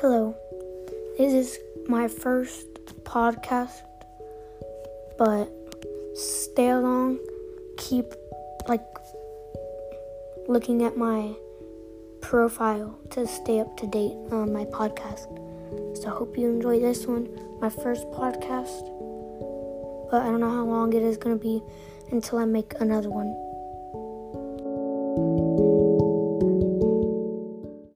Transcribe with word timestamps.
Hello. 0.00 0.34
This 1.18 1.34
is 1.34 1.58
my 1.86 2.08
first 2.08 2.66
podcast, 3.04 3.82
but 5.18 5.52
stay 6.14 6.70
along. 6.70 7.18
Keep 7.76 8.06
like 8.66 8.80
looking 10.48 10.84
at 10.84 10.96
my 10.96 11.34
profile 12.22 12.98
to 13.10 13.26
stay 13.26 13.60
up 13.60 13.76
to 13.76 13.86
date 13.86 14.16
on 14.32 14.54
my 14.54 14.64
podcast. 14.64 15.28
So 15.98 16.08
I 16.08 16.14
hope 16.16 16.38
you 16.38 16.48
enjoy 16.48 16.80
this 16.80 17.06
one, 17.06 17.28
my 17.60 17.68
first 17.68 18.06
podcast. 18.12 18.80
But 20.10 20.22
I 20.22 20.30
don't 20.30 20.40
know 20.40 20.48
how 20.48 20.64
long 20.64 20.94
it 20.94 21.02
is 21.02 21.18
going 21.18 21.38
to 21.38 21.42
be 21.42 21.60
until 22.10 22.38
I 22.38 22.46
make 22.46 22.72
another 22.80 23.10
one. 23.10 23.49